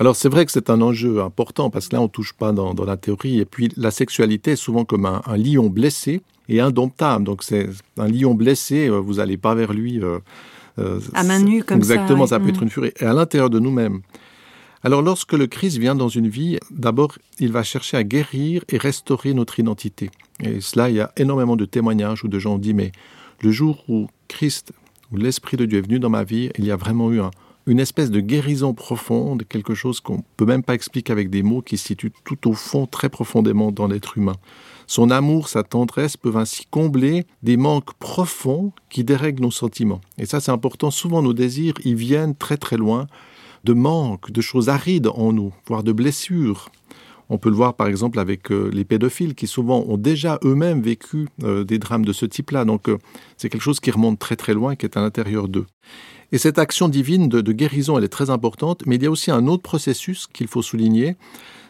Alors 0.00 0.14
c'est 0.14 0.28
vrai 0.28 0.46
que 0.46 0.52
c'est 0.52 0.70
un 0.70 0.80
enjeu 0.80 1.20
important 1.22 1.70
parce 1.70 1.88
que 1.88 1.96
là 1.96 2.00
on 2.00 2.06
touche 2.06 2.32
pas 2.32 2.52
dans, 2.52 2.72
la 2.72 2.96
théorie 2.96 3.40
et 3.40 3.44
puis 3.44 3.68
la 3.76 3.90
sexualité 3.90 4.52
est 4.52 4.56
souvent 4.56 4.84
comme 4.84 5.06
un, 5.06 5.36
lion 5.36 5.68
blessé 5.68 6.22
et 6.48 6.60
indomptable. 6.60 7.24
Donc 7.24 7.42
c'est 7.42 7.68
un 7.98 8.06
lion 8.06 8.34
blessé, 8.34 8.86
euh, 8.86 8.98
vous 8.98 9.14
n'allez 9.14 9.36
pas 9.36 9.56
vers 9.56 9.72
lui. 9.72 10.00
Euh, 10.00 10.20
euh, 10.78 11.00
à 11.14 11.24
main 11.24 11.40
nue 11.40 11.64
comme 11.64 11.82
ça. 11.82 11.94
Exactement, 11.94 12.28
ça 12.28 12.38
peut 12.38 12.46
mm. 12.46 12.50
être 12.50 12.62
une 12.62 12.70
furie. 12.70 12.92
Et 13.00 13.04
à 13.04 13.12
l'intérieur 13.12 13.50
de 13.50 13.58
nous-mêmes. 13.58 14.02
Alors 14.84 15.02
lorsque 15.02 15.32
le 15.32 15.46
Christ 15.46 15.78
vient 15.78 15.94
dans 15.94 16.08
une 16.08 16.28
vie, 16.28 16.58
d'abord, 16.70 17.18
il 17.40 17.50
va 17.50 17.64
chercher 17.64 17.96
à 17.96 18.04
guérir 18.04 18.64
et 18.68 18.78
restaurer 18.78 19.34
notre 19.34 19.58
identité. 19.58 20.10
Et 20.40 20.60
cela, 20.60 20.88
il 20.88 20.96
y 20.96 21.00
a 21.00 21.12
énormément 21.16 21.56
de 21.56 21.64
témoignages 21.64 22.22
où 22.24 22.28
de 22.28 22.38
gens 22.38 22.54
ont 22.54 22.58
dit, 22.58 22.74
mais 22.74 22.92
le 23.42 23.50
jour 23.50 23.84
où 23.88 24.06
Christ, 24.28 24.72
où 25.12 25.16
l'Esprit 25.16 25.56
de 25.56 25.64
Dieu 25.64 25.78
est 25.78 25.82
venu 25.82 25.98
dans 25.98 26.10
ma 26.10 26.22
vie, 26.22 26.50
il 26.58 26.64
y 26.64 26.70
a 26.70 26.76
vraiment 26.76 27.12
eu 27.12 27.20
une 27.66 27.80
espèce 27.80 28.10
de 28.10 28.20
guérison 28.20 28.72
profonde, 28.72 29.42
quelque 29.48 29.74
chose 29.74 30.00
qu'on 30.00 30.18
ne 30.18 30.22
peut 30.36 30.46
même 30.46 30.62
pas 30.62 30.74
expliquer 30.74 31.12
avec 31.12 31.28
des 31.28 31.42
mots, 31.42 31.60
qui 31.60 31.76
se 31.76 31.88
situe 31.88 32.12
tout 32.24 32.48
au 32.48 32.54
fond, 32.54 32.86
très 32.86 33.08
profondément 33.08 33.72
dans 33.72 33.88
l'être 33.88 34.16
humain. 34.16 34.36
Son 34.86 35.10
amour, 35.10 35.48
sa 35.48 35.64
tendresse 35.64 36.16
peuvent 36.16 36.38
ainsi 36.38 36.66
combler 36.70 37.26
des 37.42 37.58
manques 37.58 37.92
profonds 37.94 38.72
qui 38.88 39.04
dérèglent 39.04 39.42
nos 39.42 39.50
sentiments. 39.50 40.00
Et 40.16 40.24
ça, 40.24 40.40
c'est 40.40 40.52
important. 40.52 40.90
Souvent, 40.90 41.20
nos 41.20 41.34
désirs, 41.34 41.74
ils 41.84 41.96
viennent 41.96 42.34
très 42.34 42.56
très 42.56 42.78
loin 42.78 43.06
de 43.64 43.72
manque, 43.72 44.30
de 44.30 44.40
choses 44.40 44.68
arides 44.68 45.08
en 45.08 45.32
nous, 45.32 45.52
voire 45.66 45.82
de 45.82 45.92
blessures. 45.92 46.70
On 47.30 47.38
peut 47.38 47.50
le 47.50 47.56
voir 47.56 47.74
par 47.74 47.88
exemple 47.88 48.18
avec 48.18 48.50
euh, 48.50 48.70
les 48.72 48.84
pédophiles 48.84 49.34
qui 49.34 49.46
souvent 49.46 49.84
ont 49.86 49.98
déjà 49.98 50.38
eux-mêmes 50.44 50.80
vécu 50.80 51.28
euh, 51.42 51.62
des 51.62 51.78
drames 51.78 52.04
de 52.04 52.12
ce 52.12 52.24
type-là. 52.24 52.64
Donc 52.64 52.88
euh, 52.88 52.98
c'est 53.36 53.50
quelque 53.50 53.62
chose 53.62 53.80
qui 53.80 53.90
remonte 53.90 54.18
très 54.18 54.36
très 54.36 54.54
loin, 54.54 54.76
qui 54.76 54.86
est 54.86 54.96
à 54.96 55.02
l'intérieur 55.02 55.48
d'eux. 55.48 55.66
Et 56.32 56.38
cette 56.38 56.58
action 56.58 56.88
divine 56.88 57.28
de, 57.28 57.40
de, 57.40 57.52
guérison, 57.52 57.98
elle 57.98 58.04
est 58.04 58.08
très 58.08 58.30
importante, 58.30 58.82
mais 58.86 58.96
il 58.96 59.02
y 59.02 59.06
a 59.06 59.10
aussi 59.10 59.30
un 59.30 59.46
autre 59.46 59.62
processus 59.62 60.26
qu'il 60.26 60.46
faut 60.46 60.62
souligner, 60.62 61.16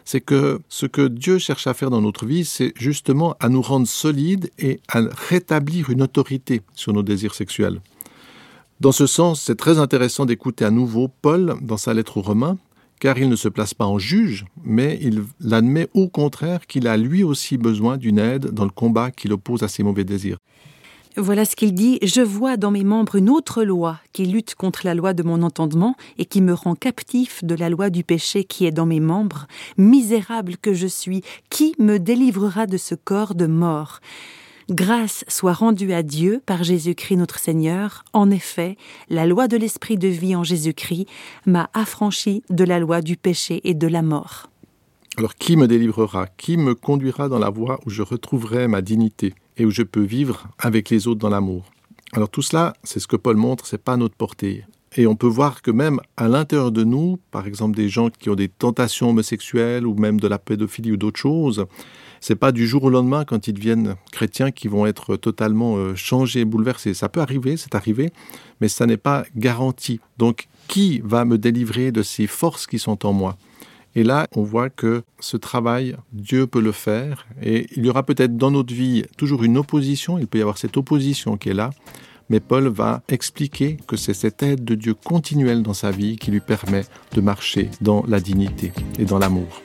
c'est 0.03 0.21
que 0.21 0.59
ce 0.69 0.85
que 0.85 1.07
Dieu 1.07 1.37
cherche 1.37 1.67
à 1.67 1.73
faire 1.73 1.89
dans 1.89 2.01
notre 2.01 2.25
vie, 2.25 2.43
c'est 2.43 2.73
justement 2.75 3.35
à 3.39 3.47
nous 3.47 3.61
rendre 3.61 3.87
solides 3.87 4.49
et 4.57 4.79
à 4.87 5.01
rétablir 5.29 5.89
une 5.89 6.01
autorité 6.01 6.61
sur 6.73 6.93
nos 6.93 7.03
désirs 7.03 7.35
sexuels. 7.35 7.79
Dans 8.79 8.93
ce 8.93 9.07
sens, 9.07 9.41
c'est 9.41 9.57
très 9.57 9.77
intéressant 9.77 10.25
d'écouter 10.25 10.63
à 10.63 10.71
nouveau 10.71 11.09
Paul 11.09 11.55
dans 11.61 11.75
sa 11.75 11.93
lettre 11.93 12.15
aux 12.15 12.21
Romains, 12.21 12.57
car 13.01 13.17
il 13.17 13.27
ne 13.27 13.35
se 13.35 13.49
place 13.49 13.73
pas 13.73 13.85
en 13.85 13.99
juge, 13.99 14.45
mais 14.63 14.97
il 15.01 15.23
admet 15.51 15.89
au 15.93 16.07
contraire 16.07 16.65
qu'il 16.65 16.87
a 16.87 16.95
lui 16.95 17.21
aussi 17.21 17.57
besoin 17.57 17.97
d'une 17.97 18.19
aide 18.19 18.51
dans 18.51 18.63
le 18.63 18.69
combat 18.69 19.11
qu'il 19.11 19.33
oppose 19.33 19.63
à 19.63 19.67
ses 19.67 19.83
mauvais 19.83 20.05
désirs. 20.05 20.37
Voilà 21.17 21.43
ce 21.43 21.57
qu'il 21.57 21.73
dit. 21.73 21.99
Je 22.03 22.21
vois 22.21 22.55
dans 22.55 22.71
mes 22.71 22.85
membres 22.85 23.17
une 23.17 23.29
autre 23.29 23.63
loi 23.63 23.99
qui 24.13 24.25
lutte 24.25 24.55
contre 24.55 24.85
la 24.85 24.95
loi 24.95 25.13
de 25.13 25.23
mon 25.23 25.41
entendement 25.41 25.95
et 26.17 26.23
qui 26.23 26.39
me 26.39 26.53
rend 26.53 26.75
captif 26.75 27.43
de 27.43 27.55
la 27.55 27.69
loi 27.69 27.89
du 27.89 28.05
péché 28.05 28.45
qui 28.45 28.65
est 28.65 28.71
dans 28.71 28.85
mes 28.85 29.01
membres. 29.01 29.47
Misérable 29.77 30.55
que 30.55 30.73
je 30.73 30.87
suis, 30.87 31.21
qui 31.49 31.75
me 31.79 31.97
délivrera 31.99 32.65
de 32.65 32.77
ce 32.77 32.95
corps 32.95 33.35
de 33.35 33.47
mort? 33.47 33.99
Grâce 34.69 35.25
soit 35.27 35.53
rendue 35.53 35.93
à 35.93 36.03
Dieu 36.03 36.43
par 36.45 36.63
Jésus-Christ 36.63 37.17
notre 37.17 37.39
Seigneur. 37.39 38.03
En 38.13 38.29
effet, 38.29 38.77
la 39.09 39.25
loi 39.25 39.47
de 39.47 39.57
l'Esprit 39.57 39.97
de 39.97 40.07
vie 40.07 40.35
en 40.35 40.43
Jésus-Christ 40.43 41.07
m'a 41.47 41.71
affranchi 41.73 42.43
de 42.51 42.63
la 42.63 42.77
loi 42.77 43.01
du 43.01 43.17
péché 43.17 43.61
et 43.63 43.73
de 43.73 43.87
la 43.87 44.03
mort. 44.03 44.51
Alors 45.17 45.33
qui 45.33 45.57
me 45.57 45.67
délivrera? 45.67 46.27
Qui 46.37 46.55
me 46.55 46.75
conduira 46.75 47.29
dans 47.29 47.39
la 47.39 47.49
voie 47.49 47.79
où 47.87 47.89
je 47.89 48.03
retrouverai 48.03 48.67
ma 48.67 48.83
dignité 48.83 49.33
et 49.57 49.65
où 49.65 49.71
je 49.71 49.81
peux 49.81 50.03
vivre 50.03 50.47
avec 50.59 50.91
les 50.91 51.07
autres 51.07 51.19
dans 51.19 51.29
l'amour? 51.29 51.71
Alors 52.13 52.29
tout 52.29 52.43
cela, 52.43 52.73
c'est 52.83 52.99
ce 52.99 53.07
que 53.07 53.15
Paul 53.15 53.37
montre, 53.37 53.65
c'est 53.65 53.83
pas 53.83 53.97
notre 53.97 54.15
portée. 54.15 54.65
Et 54.95 55.07
on 55.07 55.15
peut 55.15 55.27
voir 55.27 55.63
que 55.63 55.71
même 55.71 55.99
à 56.15 56.27
l'intérieur 56.27 56.71
de 56.71 56.83
nous, 56.83 57.19
par 57.31 57.47
exemple 57.47 57.75
des 57.75 57.89
gens 57.89 58.09
qui 58.11 58.29
ont 58.29 58.35
des 58.35 58.49
tentations 58.49 59.09
homosexuelles 59.09 59.87
ou 59.87 59.95
même 59.95 60.19
de 60.19 60.27
la 60.27 60.37
pédophilie 60.37 60.91
ou 60.91 60.97
d'autres 60.97 61.19
choses, 61.19 61.65
c'est 62.21 62.35
pas 62.35 62.51
du 62.51 62.67
jour 62.67 62.83
au 62.83 62.89
lendemain 62.89 63.25
quand 63.25 63.47
ils 63.47 63.53
deviennent 63.53 63.95
chrétiens 64.11 64.51
qui 64.51 64.67
vont 64.67 64.85
être 64.85 65.15
totalement 65.15 65.77
euh, 65.77 65.95
changés, 65.95 66.45
bouleversés. 66.45 66.93
Ça 66.93 67.09
peut 67.09 67.21
arriver, 67.21 67.57
c'est 67.57 67.75
arrivé, 67.75 68.11
mais 68.61 68.67
ça 68.67 68.85
n'est 68.85 68.97
pas 68.97 69.25
garanti. 69.35 69.99
Donc, 70.17 70.47
qui 70.67 71.01
va 71.03 71.25
me 71.25 71.37
délivrer 71.37 71.91
de 71.91 72.03
ces 72.03 72.27
forces 72.27 72.67
qui 72.67 72.79
sont 72.79 73.05
en 73.05 73.13
moi? 73.13 73.37
Et 73.95 74.03
là, 74.03 74.27
on 74.35 74.43
voit 74.43 74.69
que 74.69 75.03
ce 75.19 75.35
travail, 75.35 75.95
Dieu 76.13 76.45
peut 76.45 76.61
le 76.61 76.71
faire. 76.71 77.25
Et 77.41 77.67
il 77.75 77.85
y 77.85 77.89
aura 77.89 78.03
peut-être 78.03 78.37
dans 78.37 78.51
notre 78.51 78.73
vie 78.73 79.03
toujours 79.17 79.43
une 79.43 79.57
opposition. 79.57 80.19
Il 80.19 80.27
peut 80.27 80.37
y 80.37 80.41
avoir 80.41 80.57
cette 80.57 80.77
opposition 80.77 81.37
qui 81.37 81.49
est 81.49 81.53
là. 81.53 81.71
Mais 82.29 82.39
Paul 82.39 82.67
va 82.67 83.01
expliquer 83.09 83.77
que 83.87 83.97
c'est 83.97 84.13
cette 84.13 84.43
aide 84.43 84.63
de 84.63 84.75
Dieu 84.75 84.93
continuelle 84.93 85.63
dans 85.63 85.73
sa 85.73 85.89
vie 85.89 86.17
qui 86.17 86.29
lui 86.29 86.41
permet 86.41 86.83
de 87.13 87.21
marcher 87.21 87.69
dans 87.81 88.05
la 88.07 88.19
dignité 88.19 88.71
et 88.99 89.05
dans 89.05 89.17
l'amour. 89.17 89.63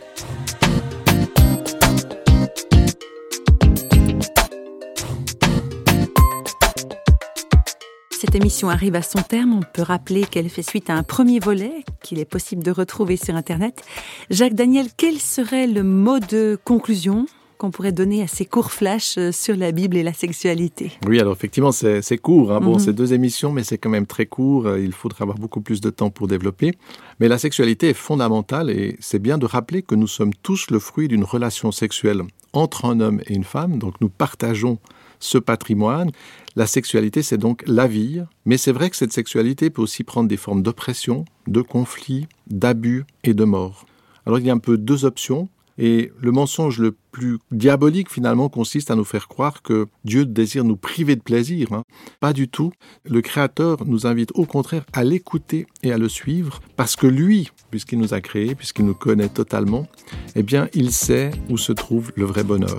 Cette 8.25 8.37
émission 8.37 8.71
arrive 8.71 8.95
à 8.95 9.02
son 9.02 9.21
terme, 9.21 9.52
on 9.52 9.61
peut 9.61 9.83
rappeler 9.83 10.23
qu'elle 10.23 10.49
fait 10.49 10.62
suite 10.62 10.88
à 10.88 10.95
un 10.95 11.02
premier 11.02 11.40
volet 11.40 11.85
qu'il 12.02 12.19
est 12.19 12.25
possible 12.25 12.62
de 12.62 12.71
retrouver 12.71 13.19
sur 13.19 13.37
Internet. 13.37 13.83
Jacques 14.31 14.54
Daniel, 14.54 14.87
quel 14.97 15.19
serait 15.19 15.66
le 15.66 15.83
mot 15.83 16.21
de 16.21 16.59
conclusion 16.64 17.26
qu'on 17.59 17.71
pourrait 17.71 17.93
donner 17.93 18.23
à 18.23 18.26
ces 18.26 18.47
courts 18.47 18.73
flashs 18.73 19.19
euh, 19.19 19.31
sur 19.31 19.57
la 19.57 19.73
Bible 19.73 19.99
et 19.99 20.02
la 20.02 20.14
sexualité? 20.14 20.93
Oui, 21.07 21.21
alors 21.21 21.35
effectivement, 21.35 21.71
c'est 21.71 22.16
court. 22.16 22.50
Hein. 22.50 22.61
Bon, 22.61 22.75
mhm. 22.75 22.78
c'est 22.78 22.95
deux 22.95 23.12
émissions, 23.12 23.52
mais 23.52 23.62
c'est 23.62 23.76
quand 23.76 23.90
même 23.90 24.07
très 24.07 24.25
court. 24.25 24.69
Euh, 24.69 24.81
il 24.81 24.93
faudra 24.93 25.25
avoir 25.25 25.37
beaucoup 25.37 25.61
plus 25.61 25.83
de 25.83 25.90
temps 25.90 26.09
pour 26.09 26.26
développer. 26.26 26.73
Mais 27.21 27.28
la 27.28 27.37
sexualité 27.37 27.90
est 27.90 27.95
fondamentale 27.95 28.71
et 28.71 28.97
c'est 29.00 29.19
bien 29.19 29.37
de 29.37 29.45
rappeler 29.45 29.83
que 29.83 29.95
nous 29.95 30.09
sommes 30.09 30.33
tous 30.43 30.71
le 30.71 30.78
fruit 30.78 31.09
d'une 31.09 31.25
relation 31.25 31.73
sexuelle 31.73 32.23
entre 32.54 32.87
un 32.87 33.00
homme 33.00 33.21
et 33.26 33.35
une 33.35 33.45
femme. 33.45 33.78
Donc 33.78 34.00
nous 34.00 34.09
partageons 34.09 34.78
ce 35.25 35.38
patrimoine. 35.38 36.11
La 36.54 36.66
sexualité, 36.66 37.23
c'est 37.23 37.38
donc 37.38 37.64
la 37.66 37.87
vie, 37.87 38.23
mais 38.45 38.59
c'est 38.59 38.73
vrai 38.73 38.90
que 38.90 38.97
cette 38.97 39.12
sexualité 39.12 39.71
peut 39.71 39.83
aussi 39.83 40.04
prendre 40.04 40.28
des 40.28 40.37
formes 40.37 40.62
d'oppression, 40.62 41.25
de 41.47 41.62
conflit, 41.62 42.28
d'abus 42.47 43.04
et 43.25 43.35
de 43.35 43.45
mort. 43.45 43.87
Alors 44.26 44.38
il 44.38 44.47
y 44.47 44.50
a 44.50 44.54
un 44.54 44.59
peu 44.59 44.78
deux 44.78 45.04
options. 45.04 45.49
Et 45.76 46.12
le 46.21 46.31
mensonge 46.31 46.78
le 46.78 46.95
plus 47.11 47.40
diabolique 47.50 48.09
finalement 48.09 48.49
consiste 48.49 48.93
à 48.93 48.95
nous 48.95 49.02
faire 49.02 49.26
croire 49.26 49.61
que 49.61 49.88
Dieu 50.04 50.25
désire 50.25 50.62
nous 50.62 50.76
priver 50.76 51.16
de 51.16 51.21
plaisir. 51.21 51.73
Hein. 51.73 51.83
Pas 52.21 52.33
du 52.33 52.47
tout. 52.47 52.71
Le 53.04 53.21
Créateur 53.23 53.85
nous 53.85 54.07
invite 54.07 54.31
au 54.35 54.45
contraire 54.45 54.85
à 54.93 55.02
l'écouter 55.02 55.66
et 55.83 55.90
à 55.90 55.99
le 55.99 56.09
suivre 56.09 56.61
parce 56.76 56.95
que 56.95 57.09
lui, 57.09 57.50
puisqu'il 57.73 57.99
nous 57.99 58.14
a 58.14 58.21
créés, 58.21 58.54
puisqu'il 58.54 58.85
nous 58.85 58.95
connaît 58.95 59.28
totalement, 59.28 59.88
eh 60.37 60.45
bien 60.45 60.69
il 60.75 60.93
sait 60.93 61.33
où 61.50 61.59
se 61.59 61.73
trouve 61.73 62.12
le 62.14 62.25
vrai 62.25 62.45
bonheur. 62.45 62.78